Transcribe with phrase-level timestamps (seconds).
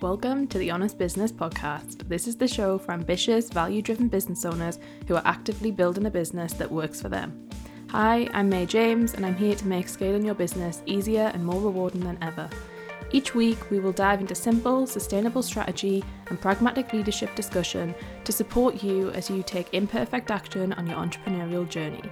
[0.00, 2.08] Welcome to the Honest Business Podcast.
[2.08, 6.10] This is the show for ambitious, value driven business owners who are actively building a
[6.10, 7.50] business that works for them.
[7.88, 11.60] Hi, I'm May James, and I'm here to make scaling your business easier and more
[11.60, 12.48] rewarding than ever.
[13.10, 17.94] Each week, we will dive into simple, sustainable strategy and pragmatic leadership discussion
[18.24, 22.02] to support you as you take imperfect action on your entrepreneurial journey.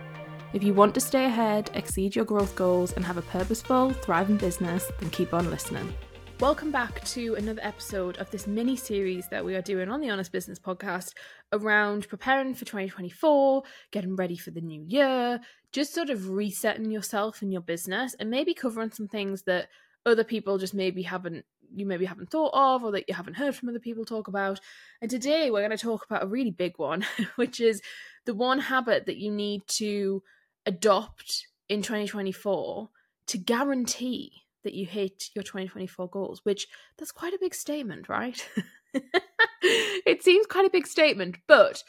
[0.52, 4.36] If you want to stay ahead, exceed your growth goals, and have a purposeful, thriving
[4.36, 5.94] business, then keep on listening.
[6.40, 10.10] Welcome back to another episode of this mini series that we are doing on the
[10.10, 11.14] Honest Business podcast
[11.52, 15.40] around preparing for 2024, getting ready for the new year,
[15.72, 19.66] just sort of resetting yourself and your business, and maybe covering some things that
[20.06, 23.56] other people just maybe haven't you maybe haven't thought of or that you haven't heard
[23.56, 24.60] from other people talk about.
[25.02, 27.82] And today we're going to talk about a really big one, which is
[28.26, 30.22] the one habit that you need to
[30.66, 32.90] adopt in 2024
[33.26, 38.46] to guarantee that you hit your 2024 goals, which that's quite a big statement, right?
[39.62, 41.82] it seems quite a big statement, but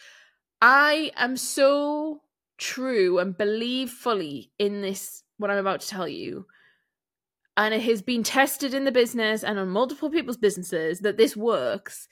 [0.61, 2.21] I am so
[2.57, 6.45] true and believe fully in this, what I'm about to tell you.
[7.57, 11.35] And it has been tested in the business and on multiple people's businesses that this
[11.35, 12.07] works.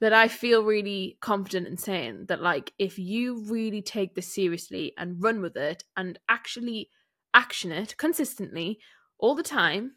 [0.00, 4.92] That I feel really confident in saying that, like, if you really take this seriously
[4.96, 6.90] and run with it and actually
[7.34, 8.78] action it consistently
[9.18, 9.94] all the time,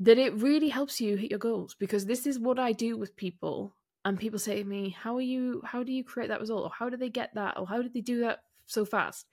[0.00, 3.16] that it really helps you hit your goals because this is what I do with
[3.16, 3.74] people.
[4.04, 6.64] And people say to me, How are you how do you create that result?
[6.64, 7.58] Or how do they get that?
[7.58, 9.26] Or how did they do that so fast?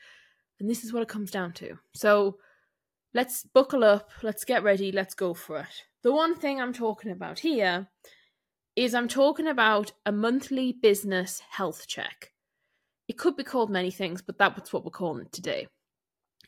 [0.59, 1.77] And this is what it comes down to.
[1.93, 2.37] So
[3.13, 5.83] let's buckle up, let's get ready, let's go for it.
[6.03, 7.87] The one thing I'm talking about here
[8.75, 12.31] is I'm talking about a monthly business health check.
[13.07, 15.67] It could be called many things, but that's what we're calling it today.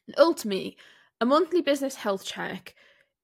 [0.08, 0.78] And ultimately,
[1.22, 2.76] a monthly business health check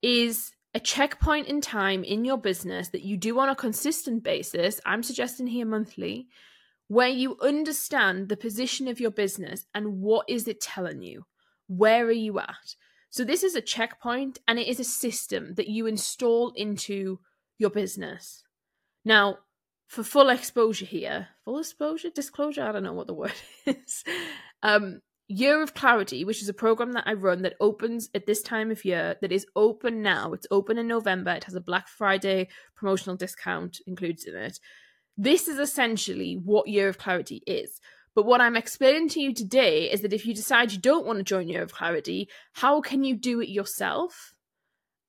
[0.01, 4.79] is a checkpoint in time in your business that you do on a consistent basis,
[4.85, 6.27] I'm suggesting here monthly,
[6.87, 11.25] where you understand the position of your business and what is it telling you?
[11.67, 12.75] Where are you at?
[13.09, 17.19] So this is a checkpoint and it is a system that you install into
[17.57, 18.43] your business.
[19.03, 19.39] Now,
[19.87, 23.33] for full exposure here, full exposure, disclosure, I don't know what the word
[23.65, 24.03] is.
[24.63, 25.01] Um,
[25.31, 28.69] Year of Clarity, which is a program that I run that opens at this time
[28.69, 30.33] of year, that is open now.
[30.33, 31.31] It's open in November.
[31.31, 34.59] It has a Black Friday promotional discount included in it.
[35.17, 37.79] This is essentially what Year of Clarity is.
[38.13, 41.19] But what I'm explaining to you today is that if you decide you don't want
[41.19, 44.33] to join Year of Clarity, how can you do it yourself?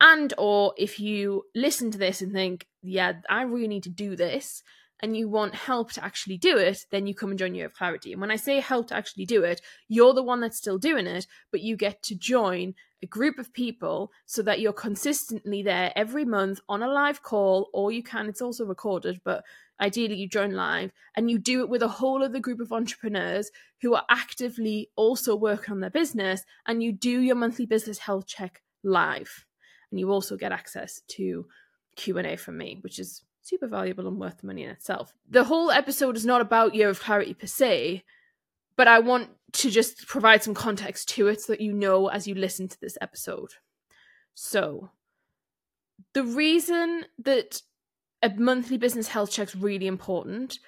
[0.00, 4.14] And or if you listen to this and think, yeah, I really need to do
[4.14, 4.62] this,
[5.02, 7.74] and you want help to actually do it, then you come and join Year of
[7.74, 8.12] Clarity.
[8.12, 11.08] And when I say help to actually do it, you're the one that's still doing
[11.08, 15.92] it, but you get to join a group of people so that you're consistently there
[15.96, 19.44] every month on a live call, or you can, it's also recorded, but
[19.80, 23.50] ideally you join live and you do it with a whole other group of entrepreneurs
[23.80, 28.26] who are actively also working on their business, and you do your monthly business health
[28.28, 29.46] check live.
[29.90, 31.46] And you also get access to
[31.96, 35.14] Q&A from me, which is super valuable and worth the money in itself.
[35.28, 38.04] The whole episode is not about Year of Clarity per se,
[38.76, 42.26] but I want to just provide some context to it so that you know as
[42.26, 43.50] you listen to this episode.
[44.34, 44.90] So,
[46.14, 47.62] the reason that
[48.22, 50.58] a monthly business health check is really important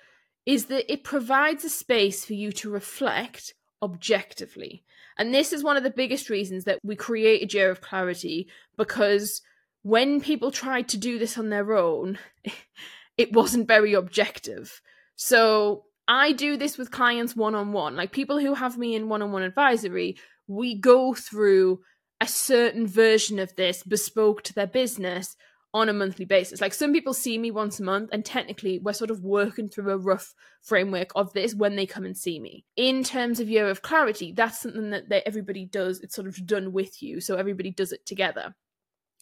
[0.45, 4.85] is that it provides a space for you to reflect objectively.
[5.17, 8.49] And this is one of the biggest reasons that we create a Year of Clarity
[8.77, 9.41] because
[9.84, 12.19] when people tried to do this on their own,
[13.19, 14.81] it wasn't very objective.
[15.15, 17.94] So I do this with clients one on one.
[17.94, 20.17] Like people who have me in one on one advisory,
[20.49, 21.81] we go through
[22.19, 25.37] a certain version of this bespoke to their business
[25.75, 26.62] on a monthly basis.
[26.62, 29.93] Like some people see me once a month, and technically, we're sort of working through
[29.93, 32.65] a rough framework of this when they come and see me.
[32.77, 36.00] In terms of year of clarity, that's something that, that everybody does.
[36.00, 38.55] It's sort of done with you, so everybody does it together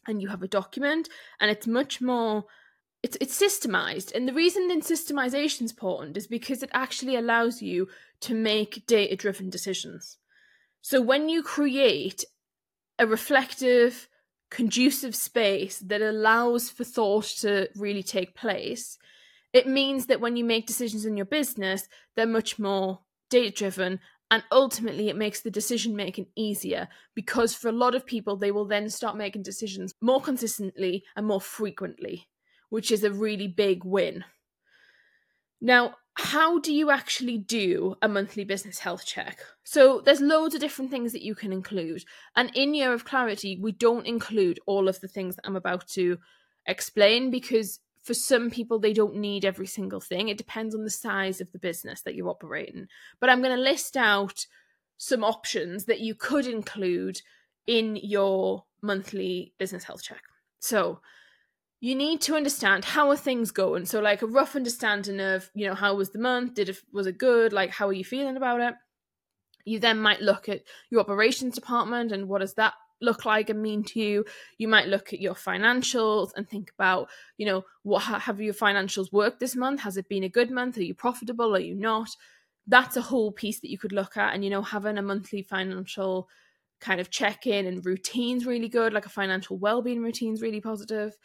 [0.07, 1.09] and you have a document
[1.41, 2.45] and it's much more
[3.03, 4.15] it's it's systemized.
[4.15, 7.89] And the reason then systemization is important is because it actually allows you
[8.21, 10.19] to make data driven decisions.
[10.83, 12.25] So when you create
[12.99, 14.09] a reflective
[14.51, 18.99] conducive space that allows for thought to really take place
[19.55, 23.01] it means that when you make decisions in your business they're much more
[23.31, 23.99] data driven
[24.33, 28.51] and ultimately, it makes the decision making easier because for a lot of people, they
[28.51, 32.29] will then start making decisions more consistently and more frequently,
[32.71, 34.25] which is a really big win.
[35.61, 39.41] Now, how do you actually do a monthly business health check?
[39.65, 42.03] So, there's loads of different things that you can include.
[42.35, 45.87] And in Year of Clarity, we don't include all of the things that I'm about
[45.89, 46.17] to
[46.67, 50.29] explain because for some people, they don't need every single thing.
[50.29, 52.89] It depends on the size of the business that you're operating.
[53.21, 54.47] But I'm going to list out
[54.97, 57.21] some options that you could include
[57.67, 60.23] in your monthly business health check.
[60.59, 61.01] So,
[61.83, 63.87] you need to understand how are things going.
[63.87, 66.55] So, like a rough understanding of, you know, how was the month?
[66.55, 67.53] Did it was it good?
[67.53, 68.75] Like, how are you feeling about it?
[69.65, 73.83] You then might look at your operations department and what that look like and mean
[73.85, 74.25] to you.
[74.59, 79.13] You might look at your financials and think about, you know, what have your financials
[79.13, 79.81] worked this month?
[79.81, 80.79] Has it been a good month?
[80.79, 81.55] Are you profitable?
[81.55, 82.09] Are you not?
[82.67, 84.35] That's a whole piece that you could look at.
[84.35, 86.29] And, you know, having a monthly financial
[86.81, 91.17] kind of check in and routines really good, like a financial well-being routine's really positive.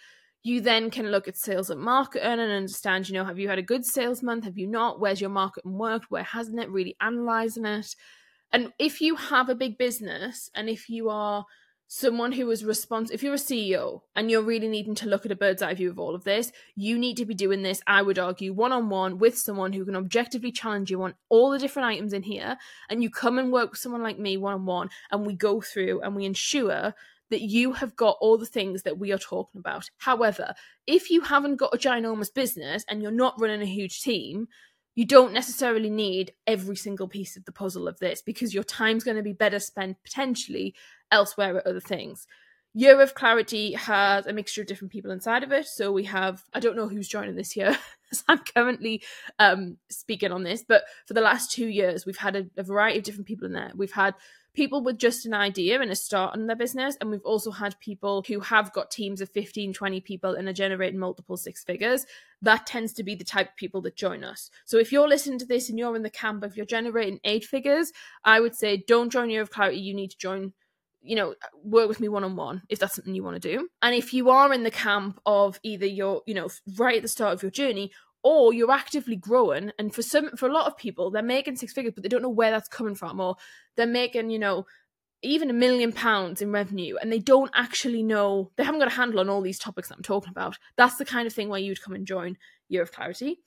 [0.43, 3.59] You then can look at sales and marketing and understand, you know, have you had
[3.59, 4.45] a good sales month?
[4.45, 4.99] Have you not?
[4.99, 6.09] Where's your marketing worked?
[6.09, 6.69] Where hasn't it?
[6.69, 7.95] Really analyzing it.
[8.53, 11.43] And if you have a big business and if you are
[11.87, 15.31] someone who is responsible if you're a ceo and you're really needing to look at
[15.31, 18.01] a bird's eye view of all of this you need to be doing this i
[18.01, 22.13] would argue one-on-one with someone who can objectively challenge you on all the different items
[22.13, 22.57] in here.
[22.89, 26.15] And you come and work with someone like me one-on-one and we go through and
[26.15, 26.93] we ensure
[27.29, 29.89] that you have got all the things that we are talking about.
[29.97, 30.53] However
[30.85, 34.47] if you haven't got a ginormous business and you're not running a huge team
[34.95, 39.03] you don't necessarily need every single piece of the puzzle of this because your time's
[39.03, 40.73] going to be better spent potentially
[41.11, 42.27] elsewhere at other things.
[42.73, 45.65] Year of Clarity has a mixture of different people inside of it.
[45.65, 47.77] So we have, I don't know who's joining this year,
[48.27, 49.01] I'm currently
[49.39, 52.99] um, speaking on this, but for the last two years, we've had a, a variety
[52.99, 53.71] of different people in there.
[53.75, 54.13] We've had
[54.57, 56.97] people with just an idea and a start on their business.
[56.99, 60.53] And we've also had people who have got teams of 15, 20 people and are
[60.53, 62.07] generating multiple six figures.
[62.41, 64.49] That tends to be the type of people that join us.
[64.65, 67.45] So if you're listening to this and you're in the camp of you're generating eight
[67.45, 67.93] figures,
[68.23, 69.77] I would say don't join Year of Clarity.
[69.77, 70.53] You need to join
[71.01, 73.67] you know work with me one on one if that's something you want to do.
[73.81, 77.07] And if you are in the camp of either you're you know right at the
[77.07, 77.91] start of your journey
[78.23, 81.73] or you're actively growing and for some for a lot of people they're making six
[81.73, 83.35] figures but they don't know where that's coming from or
[83.75, 84.65] they're making you know
[85.23, 88.95] even a million pounds in revenue and they don't actually know they haven't got a
[88.95, 90.57] handle on all these topics that i'm talking about.
[90.75, 92.37] That's the kind of thing where you'd come and join
[92.69, 93.39] year of clarity.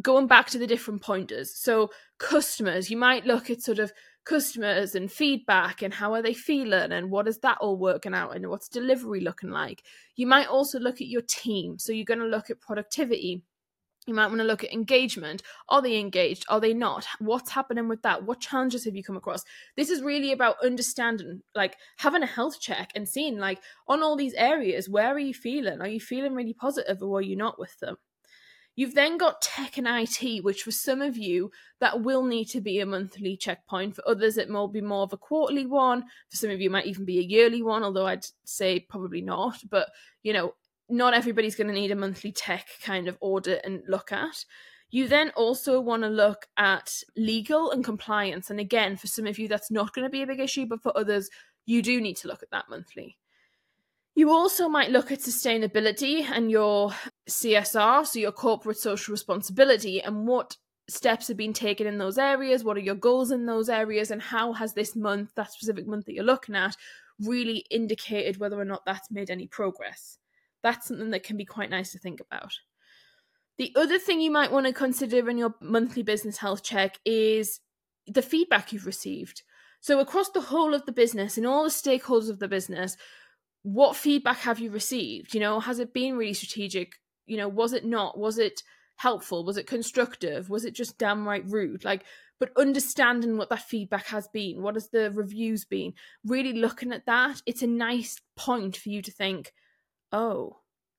[0.00, 1.58] Going back to the different pointers.
[1.58, 3.92] So customers you might look at sort of
[4.24, 8.36] customers and feedback and how are they feeling and what is that all working out
[8.36, 9.82] and what's delivery looking like
[10.16, 13.42] you might also look at your team so you're going to look at productivity
[14.08, 15.42] you might want to look at engagement.
[15.68, 16.46] Are they engaged?
[16.48, 17.06] Are they not?
[17.18, 18.24] What's happening with that?
[18.24, 19.44] What challenges have you come across?
[19.76, 24.16] This is really about understanding, like having a health check and seeing, like, on all
[24.16, 25.82] these areas, where are you feeling?
[25.82, 27.96] Are you feeling really positive or are you not with them?
[28.78, 32.60] You've then got tech and IT, which for some of you, that will need to
[32.60, 33.96] be a monthly checkpoint.
[33.96, 36.04] For others, it will be more of a quarterly one.
[36.30, 39.58] For some of you, might even be a yearly one, although I'd say probably not.
[39.68, 39.88] But,
[40.22, 40.54] you know,
[40.88, 44.44] not everybody's going to need a monthly tech kind of audit and look at.
[44.90, 48.48] You then also want to look at legal and compliance.
[48.48, 50.84] And again, for some of you, that's not going to be a big issue, but
[50.84, 51.28] for others,
[51.66, 53.18] you do need to look at that monthly.
[54.18, 56.90] You also might look at sustainability and your
[57.30, 60.56] CSR, so your corporate social responsibility, and what
[60.90, 62.64] steps have been taken in those areas.
[62.64, 64.10] What are your goals in those areas?
[64.10, 66.76] And how has this month, that specific month that you're looking at,
[67.20, 70.18] really indicated whether or not that's made any progress?
[70.64, 72.52] that's something that can be quite nice to think about.
[73.58, 77.60] The other thing you might want to consider in your monthly business health check is
[78.08, 79.42] the feedback you've received.
[79.80, 82.96] So, across the whole of the business and all the stakeholders of the business,
[83.62, 85.34] what feedback have you received?
[85.34, 86.94] You know, has it been really strategic?
[87.26, 88.18] You know, was it not?
[88.18, 88.62] Was it
[88.96, 89.44] helpful?
[89.44, 90.50] Was it constructive?
[90.50, 91.84] Was it just downright rude?
[91.84, 92.04] Like,
[92.40, 97.06] but understanding what that feedback has been, what has the reviews been, really looking at
[97.06, 99.52] that, it's a nice point for you to think,
[100.12, 100.58] oh,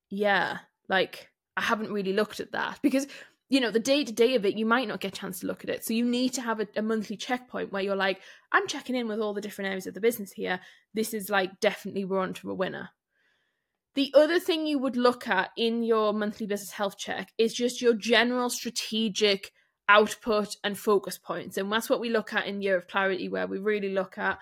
[0.09, 3.07] yeah, like I haven't really looked at that because
[3.50, 5.48] you know the day to day of it you might not get a chance to
[5.48, 5.84] look at it.
[5.84, 9.08] So you need to have a, a, monthly checkpoint where you're like i'm checking in
[9.08, 10.60] with all the different areas of the business here.
[10.94, 12.89] This is like definitely we're on to a winner.
[13.96, 17.82] The other thing you would look at in your monthly business health check is just
[17.82, 19.51] your general strategic
[19.89, 21.58] output and focus points.
[21.58, 24.38] And that's what we look at in year of clarity where we really look at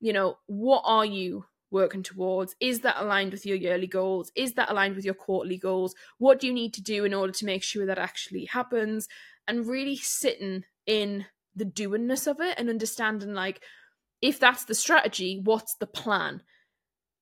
[0.00, 2.54] you know what are you working towards?
[2.60, 4.30] Is that aligned with your yearly goals?
[4.34, 5.94] Is that aligned with your quarterly goals?
[6.18, 9.08] What do you need to do in order to make sure that actually happens?
[9.46, 13.62] And really sitting in the doingness of it and understanding, like,
[14.22, 16.42] if that's the strategy, what's the plan?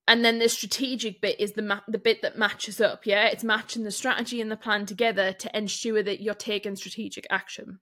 [0.06, 3.04] And then the strategic bit is the ma- the bit that matches up.
[3.04, 7.26] Yeah, it's matching the strategy and the plan together to ensure that you're taking strategic
[7.30, 7.80] action.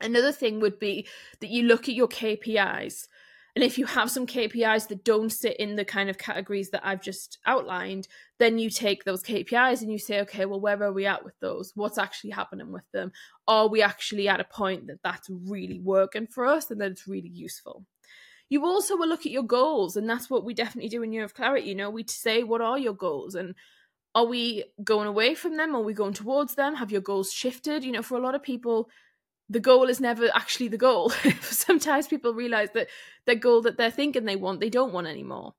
[0.00, 1.06] Another thing would be
[1.40, 3.08] that you look at your KPIs
[3.60, 6.80] And if you have some KPIs that don't sit in the kind of categories that
[6.82, 10.94] I've just outlined, then you take those KPIs and you say, okay, well, where are
[10.94, 11.70] we at with those?
[11.74, 13.12] What's actually happening with them?
[13.46, 17.06] Are we actually at a point that that's really working for us and that it's
[17.06, 17.84] really useful?
[18.48, 21.24] You also will look at your goals, and that's what we definitely do in Year
[21.24, 21.68] of Clarity.
[21.68, 23.34] You know, we say, what are your goals?
[23.34, 23.54] And
[24.14, 25.76] are we going away from them?
[25.76, 26.76] Are we going towards them?
[26.76, 27.84] Have your goals shifted?
[27.84, 28.88] You know, for a lot of people,
[29.50, 31.10] the goal is never actually the goal.
[31.40, 32.86] Sometimes people realize that
[33.26, 35.54] the goal that they're thinking they want, they don't want anymore.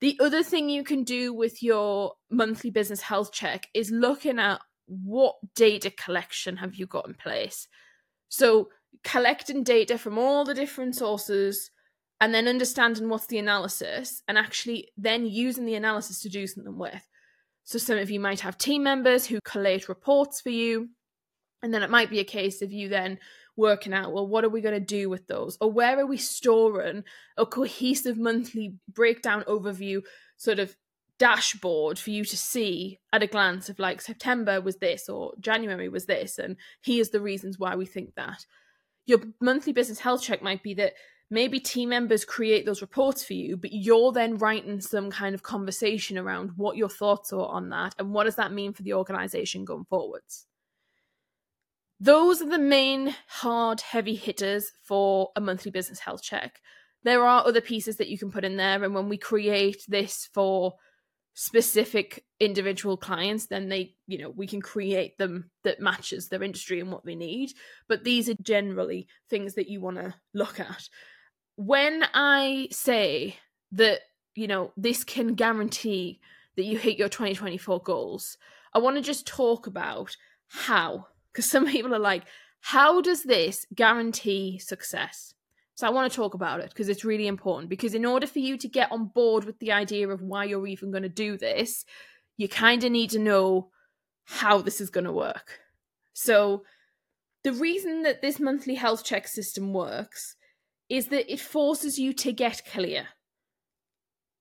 [0.00, 4.60] The other thing you can do with your monthly business health check is looking at
[4.86, 7.68] what data collection have you got in place.
[8.28, 8.70] So,
[9.04, 11.70] collecting data from all the different sources
[12.20, 16.78] and then understanding what's the analysis and actually then using the analysis to do something
[16.78, 17.06] with.
[17.64, 20.88] So, some of you might have team members who collate reports for you
[21.62, 23.18] and then it might be a case of you then
[23.56, 25.58] working out, well, what are we going to do with those?
[25.60, 27.04] Or where are we storing
[27.36, 30.02] a cohesive monthly breakdown overview
[30.36, 30.74] sort of
[31.18, 35.88] dashboard for you to see at a glance of like September was this or January
[35.88, 38.44] was this, and here's the reasons why we think that.
[39.06, 40.94] Your monthly business health check might be that
[41.30, 45.42] maybe team members create those reports for you, but you're then writing some kind of
[45.42, 48.94] conversation around what your thoughts are on that and what does that mean for the
[48.94, 50.46] organization going forwards.
[52.02, 56.60] Those are the main hard, heavy hitters for a monthly business health check.
[57.04, 60.28] There are other pieces that you can put in there, and when we create this
[60.34, 60.74] for
[61.34, 66.80] specific individual clients, then they, you know, we can create them that matches their industry
[66.80, 67.52] and what they need.
[67.86, 70.88] But these are generally things that you want to look at.
[71.54, 73.36] When I say
[73.70, 74.00] that,
[74.34, 76.18] you know, this can guarantee
[76.56, 78.38] that you hit your 2024 goals,
[78.74, 80.16] I want to just talk about
[80.48, 82.24] how because some people are like,
[82.60, 85.34] how does this guarantee success?
[85.74, 87.68] So I want to talk about it because it's really important.
[87.68, 90.66] Because in order for you to get on board with the idea of why you're
[90.66, 91.84] even going to do this,
[92.36, 93.70] you kind of need to know
[94.24, 95.60] how this is going to work.
[96.12, 96.62] So
[97.42, 100.36] the reason that this monthly health check system works
[100.88, 103.08] is that it forces you to get clear.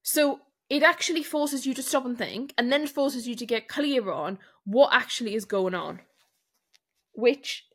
[0.04, 3.68] So it actually forces you to stop and think and then forces you to get
[3.68, 6.02] clear on what actually is going on
[7.14, 7.66] which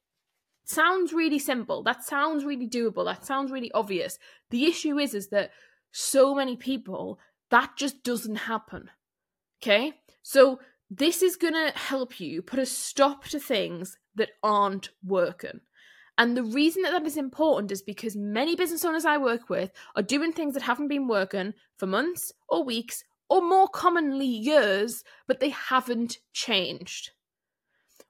[0.64, 1.82] sounds really simple.
[1.82, 3.04] That sounds really doable.
[3.04, 4.18] That sounds really obvious.
[4.50, 5.50] The issue is is that
[5.92, 7.18] so many people
[7.50, 8.90] that just doesn't happen.
[9.62, 9.94] Okay?
[10.22, 15.60] So this is going to help you put a stop to things that aren't working.
[16.18, 19.70] And the reason that that is important is because many business owners I work with
[19.94, 25.04] are doing things that haven't been working for months or weeks or more commonly years,
[25.26, 27.10] but they haven't changed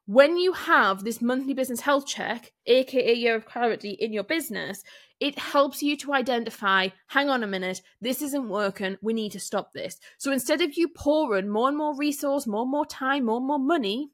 [0.06, 4.82] when you have this monthly business health check, aka year of clarity in your business,
[5.18, 9.40] it helps you to identify hang on a minute, this isn't working, we need to
[9.40, 9.98] stop this.
[10.18, 13.46] So instead of you pouring more and more resource, more and more time, more and
[13.46, 14.10] more money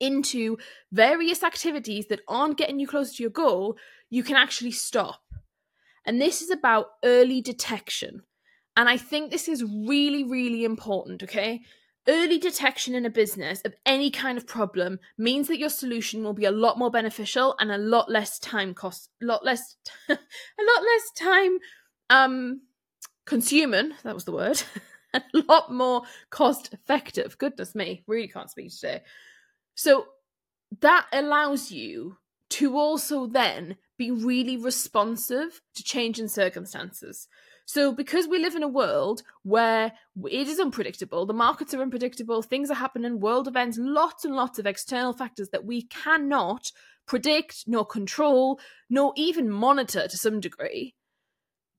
[0.00, 0.56] into
[0.90, 3.76] various activities that aren't getting you closer to your goal,
[4.10, 5.20] you can actually stop.
[6.04, 8.22] And this is about early detection.
[8.76, 11.60] And I think this is really, really important, okay?
[12.08, 16.32] Early detection in a business of any kind of problem means that your solution will
[16.32, 19.76] be a lot more beneficial and a lot less time cost, lot less,
[20.08, 21.58] a lot less time
[22.10, 22.62] um
[23.24, 23.92] consuming.
[24.02, 24.62] That was the word.
[25.14, 27.38] a lot more cost effective.
[27.38, 29.02] Goodness me, really can't speak today.
[29.74, 30.06] So
[30.80, 32.16] that allows you
[32.50, 37.28] to also then be really responsive to changing circumstances.
[37.64, 39.92] So, because we live in a world where
[40.24, 44.58] it is unpredictable, the markets are unpredictable, things are happening, world events, lots and lots
[44.58, 46.72] of external factors that we cannot
[47.06, 50.94] predict, nor control, nor even monitor to some degree,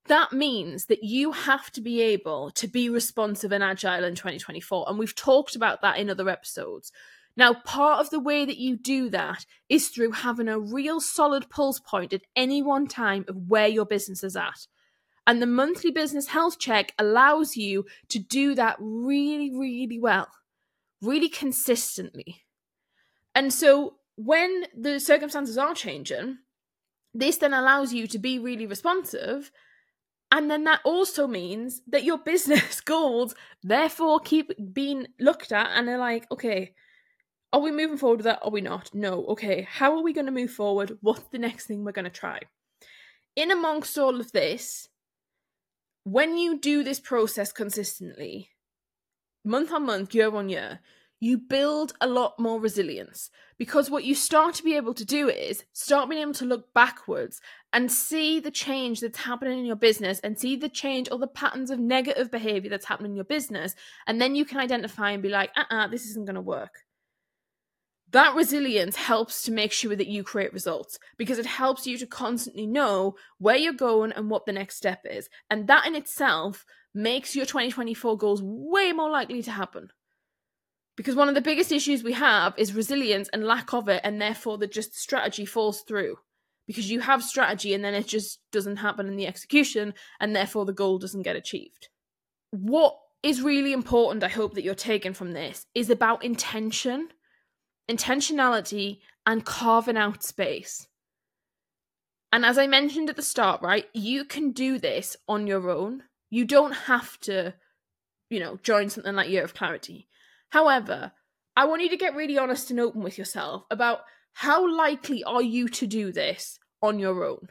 [0.08, 4.86] that means that you have to be able to be responsive and agile in 2024.
[4.88, 6.92] And we've talked about that in other episodes.
[7.36, 11.50] Now, part of the way that you do that is through having a real solid
[11.50, 14.68] pulse point at any one time of where your business is at.
[15.25, 20.27] And the monthly business health check allows you to do that really, really well,
[21.01, 22.44] really consistently.
[23.34, 26.39] And so when the circumstances are changing,
[27.13, 29.51] this then allows you to be really responsive.
[30.32, 35.88] And then that also means that your business goals therefore keep being looked at and
[35.88, 36.74] they're like, okay,
[37.53, 38.39] are we moving forward with that?
[38.42, 38.89] Are we not?
[38.96, 39.25] No.
[39.27, 40.98] Okay, how are we going to move forward?
[41.01, 42.39] What's the next thing we're going to try?
[43.36, 44.89] In amongst all of this,
[46.03, 48.50] when you do this process consistently,
[49.43, 50.79] month on month, year on year,
[51.24, 55.29] you build a lot more resilience because what you start to be able to do
[55.29, 57.39] is start being able to look backwards
[57.72, 61.27] and see the change that's happening in your business and see the change or the
[61.27, 63.74] patterns of negative behavior that's happening in your business.
[64.05, 66.41] And then you can identify and be like, uh uh-uh, uh this isn't going to
[66.41, 66.83] work.
[68.13, 72.05] That resilience helps to make sure that you create results because it helps you to
[72.05, 75.29] constantly know where you're going and what the next step is.
[75.50, 79.89] And that in itself makes your 2024 goals way more likely to happen.
[80.96, 84.22] Because one of the biggest issues we have is resilience and lack of it and
[84.22, 86.17] therefore the just strategy falls through.
[86.67, 90.65] Because you have strategy and then it just doesn't happen in the execution and therefore
[90.65, 91.89] the goal doesn't get achieved.
[92.51, 97.08] What is really important i hope that you're taking from this is about intention
[97.90, 100.88] intentionality and carving out space
[102.32, 106.04] and as i mentioned at the start right you can do this on your own
[106.30, 107.54] you don't have to
[108.30, 110.08] you know join something like year of clarity
[110.54, 111.13] However,
[111.58, 114.02] I want you to get really honest and open with yourself about
[114.34, 117.48] how likely are you to do this on your own?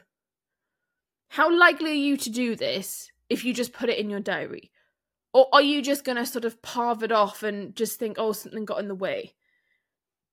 [1.27, 4.71] How likely are you to do this if you just put it in your diary?
[5.33, 8.31] Or are you just going to sort of parve it off and just think, oh,
[8.31, 9.33] something got in the way?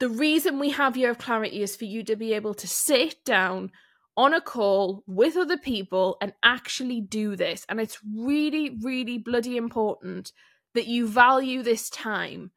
[0.00, 3.22] The reason we have Year of Clarity is for you to be able to sit
[3.22, 3.70] down
[4.16, 7.66] on a call with other people and actually do this.
[7.68, 10.32] And it's really, really bloody important
[10.72, 12.50] that you value this time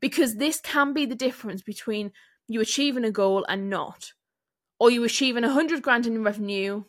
[0.00, 2.12] because this can be the difference between
[2.46, 4.12] you achieving a goal and not
[4.78, 6.84] or you achieving 100 grand in revenue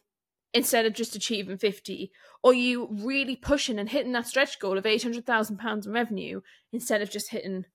[0.54, 2.12] instead of just achieving 50
[2.44, 7.02] or you really pushing and hitting that stretch goal of 800,000 pounds in revenue instead
[7.02, 7.66] of just hitting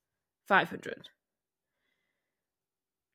[0.46, 1.08] 500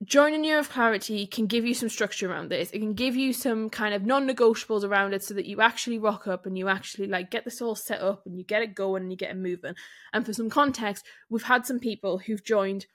[0.05, 2.71] joining year of clarity can give you some structure around this.
[2.71, 6.27] It can give you some kind of non-negotiables around it so that you actually rock
[6.27, 9.03] up and you actually like get this all set up and you get it going
[9.03, 9.75] and you get it moving.
[10.13, 12.85] And for some context we've had some people who've joined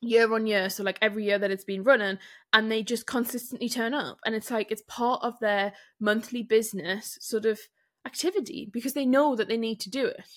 [0.00, 2.18] year on year so like every year that it's been running
[2.52, 4.18] and they just consistently turn up.
[4.24, 7.58] And it's like it's part of their monthly business sort of
[8.06, 10.28] activity because they know that they need to do it.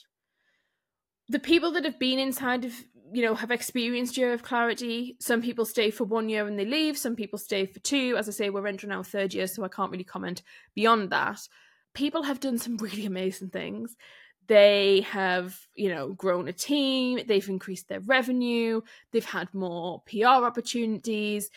[1.29, 2.73] The people that have been inside of
[3.13, 5.15] you know have experienced year of clarity.
[5.19, 6.97] Some people stay for one year and they leave.
[6.97, 8.15] Some people stay for two.
[8.17, 10.41] As i say we're entering our third year so i can't really comment
[10.75, 11.47] beyond that.
[11.93, 13.95] People have done some really amazing things.
[14.47, 17.19] They have you know grown a team.
[17.27, 18.81] They've increased their revenue.
[19.11, 21.49] They've had more pr opportunities.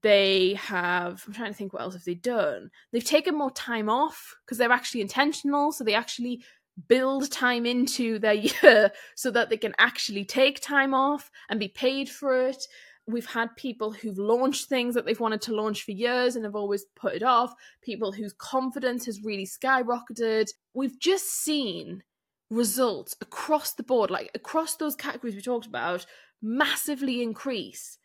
[0.00, 2.70] They have i'm trying to think what else have they done?
[2.92, 6.42] They've taken more time off because they're actually intentional so they actually
[6.86, 11.68] build time into their year so that they can actually take time off and be
[11.68, 12.64] paid for it.
[13.06, 16.54] We've had people who've launched things that they've wanted to launch for years and have
[16.54, 20.48] always put it off, people whose confidence has really skyrocketed.
[20.74, 22.02] We've just seen
[22.50, 26.04] results across the board, like across those categories we talked about,
[26.42, 27.98] massively increase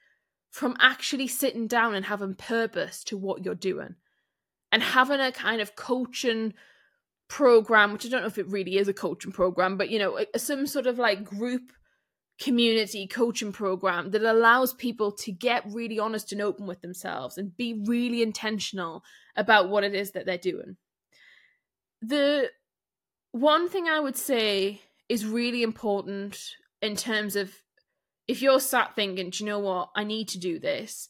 [0.52, 3.96] from actually sitting down and having purpose to what you're doing
[4.72, 6.54] and having a kind of coaching
[7.34, 10.20] program, which I don't know if it really is a coaching program, but you know,
[10.38, 11.72] some sort of like group
[12.40, 17.58] community coaching program that allows people to get really honest and open with themselves and
[17.58, 19.04] be really intentional
[19.36, 20.78] about what it is that they're doing.
[22.04, 22.52] The
[23.32, 26.38] one thing I would say is really important
[26.84, 27.52] in terms of
[28.28, 31.10] if you're sat thinking, do you know what, I need to do this,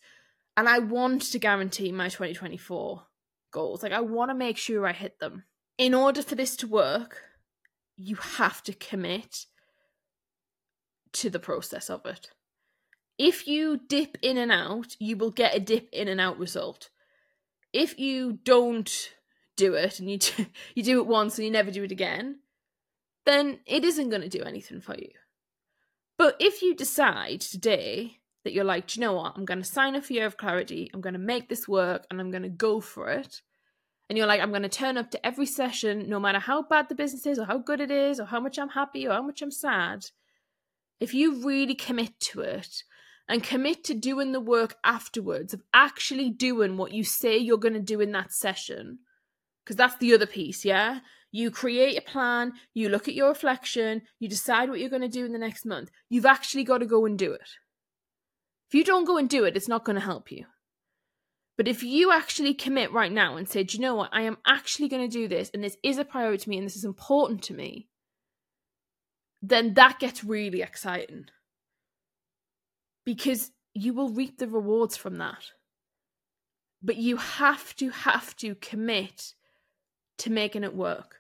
[0.56, 3.04] and I want to guarantee my 2024
[3.52, 5.44] goals, like I want to make sure I hit them
[5.84, 7.24] in order for this to work,
[7.98, 9.48] you have to commit
[11.12, 12.30] to the process of it.
[13.18, 16.90] If you dip in and out, you will get a dip in and out result.
[17.74, 19.14] If you don't
[19.58, 22.40] do it and you do, you do it once and you never do it again,
[23.26, 25.12] then it isn't going to do anything for you.
[26.18, 29.98] But if you decide today that you're like, you know what, I'm going to sign
[29.98, 32.50] up for Year of Clarity, I'm going to make this work, and I'm going to
[32.50, 33.42] go for it,
[34.10, 36.90] and you're like, I'm going to turn up to every session, no matter how bad
[36.90, 39.22] the business is, or how good it is, or how much I'm happy, or how
[39.22, 40.06] much I'm sad.
[41.00, 42.84] If you really commit to it
[43.28, 47.74] and commit to doing the work afterwards, of actually doing what you say you're going
[47.74, 49.00] to do in that session,
[49.64, 51.00] because that's the other piece, yeah?
[51.32, 55.08] You create a plan, you look at your reflection, you decide what you're going to
[55.08, 55.90] do in the next month.
[56.10, 57.50] You've actually got to go and do it.
[58.68, 60.46] If you don't go and do it, it's not going to help you.
[61.58, 64.38] But if you actually commit right now and say, do you know what, I am
[64.46, 66.86] actually going to do this, and this is a priority to me, and this is
[66.86, 67.88] important to me,
[69.42, 71.26] then that gets really exciting.
[73.06, 75.52] Because you will reap the rewards from that.
[76.82, 79.34] But you have to, have to commit
[80.20, 81.18] to making it work.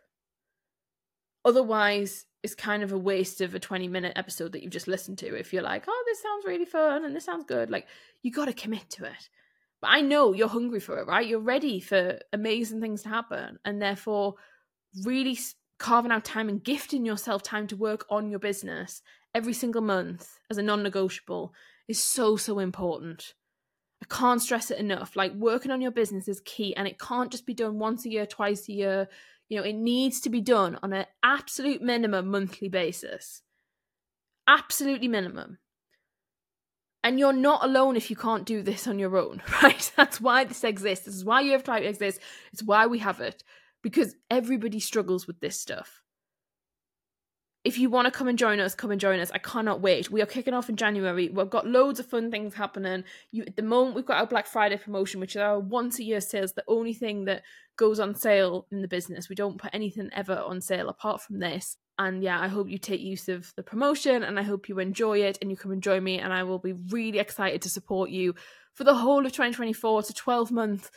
[1.46, 5.18] Otherwise, it's kind of a waste of a 20 minute episode that you've just listened
[5.18, 7.88] to if you're like oh this sounds really fun and this sounds good like
[8.22, 9.30] you got to commit to it
[9.84, 13.60] but i know you're hungry for it right you're ready for amazing things to happen
[13.66, 14.36] and therefore
[15.04, 15.38] really
[15.78, 19.02] carving out time and gifting yourself time to work on your business
[19.36, 21.54] every single month as a non-negotiable
[21.90, 23.34] is so so important
[24.04, 25.16] I can't stress it enough.
[25.16, 28.10] Like working on your business is key and it can't just be done once a
[28.10, 29.08] year, twice a year.
[29.48, 33.44] You know, it needs to be done on an absolute minimum monthly basis.
[34.46, 35.58] Absolutely minimum.
[37.04, 39.92] And you're not alone if you can't do this on your own, right?
[39.98, 41.06] That's why this exists.
[41.06, 42.24] This is why you have Type exists.
[42.52, 43.44] It's why we have it.
[43.82, 46.04] Because everybody struggles with this stuff
[47.64, 49.32] if you want to come and join us, come and join us.
[49.32, 50.12] I cannot wait.
[50.12, 51.30] We are kicking off in January.
[51.30, 53.06] We've got loads of fun things happening.
[53.32, 56.04] You at the moment we've got our Black Friday promotion, which is our once a
[56.04, 57.44] year sales, the only thing that
[57.78, 59.30] goes on sale in the business.
[59.30, 61.78] We don't put anything ever on sale apart from this.
[62.00, 65.20] And yeah, I hope you take use of the promotion and I hope you enjoy
[65.20, 68.10] it and you come and join me and I will be really excited to support
[68.10, 68.34] you
[68.74, 70.00] for the whole of 2024.
[70.00, 70.90] It's a 12 month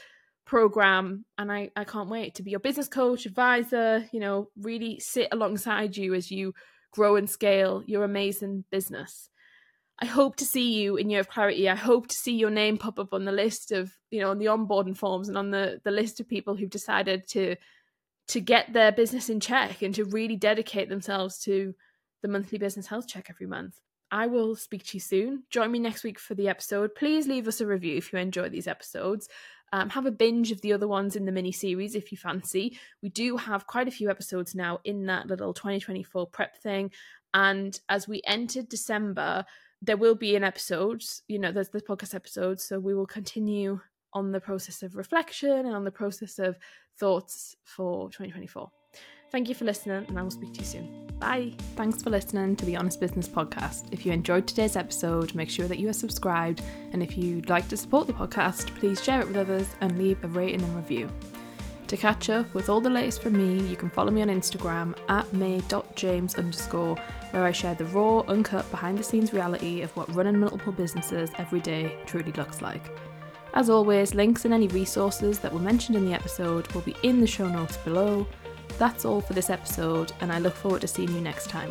[0.47, 5.01] program and I, I can't wait to be your business coach advisor you know really
[5.01, 6.55] sit alongside you as you
[6.93, 9.29] grow and scale your amazing business
[9.99, 12.79] i hope to see you in year of clarity i hope to see your name
[12.79, 15.81] pop up on the list of you know on the onboarding forms and on the
[15.85, 17.57] the list of people who've decided to
[18.29, 21.75] to get their business in check and to really dedicate themselves to
[22.23, 25.45] the monthly business health check every month I will speak to you soon.
[25.51, 26.95] Join me next week for the episode.
[26.95, 29.29] Please leave us a review if you enjoy these episodes.
[29.73, 32.79] Um, have a binge of the other ones in the mini series if you fancy.
[33.03, 36.93] We do have quite a few episodes now in that little 2024 prep thing.
[37.35, 39.45] And as we enter December,
[39.83, 42.61] there will be an episode, you know, there's the podcast episode.
[42.61, 43.81] So we will continue
[44.13, 46.59] on the process of reflection and on the process of
[46.99, 48.71] thoughts for 2024.
[49.31, 51.11] Thank you for listening, and I will speak to you soon.
[51.19, 51.53] Bye.
[51.75, 53.93] Thanks for listening to the Honest Business Podcast.
[53.93, 56.63] If you enjoyed today's episode, make sure that you are subscribed.
[56.93, 60.23] And if you'd like to support the podcast, please share it with others and leave
[60.23, 61.11] a rating and review.
[61.89, 64.97] To catch up with all the latest from me, you can follow me on Instagram
[65.09, 66.97] at may.james underscore,
[67.31, 71.31] where I share the raw, uncut, behind the scenes reality of what running multiple businesses
[71.39, 72.91] every day truly looks like.
[73.57, 77.23] As always, links and any resources that were mentioned in the episode will be in
[77.23, 78.27] the show notes below.
[78.77, 81.71] That's all for this episode, and I look forward to seeing you next time.